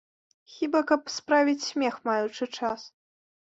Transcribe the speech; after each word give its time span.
Хіба 0.53 0.81
каб 0.91 1.01
справіць 1.17 1.67
смех, 1.69 2.01
маючы 2.11 2.51
час. 2.57 2.81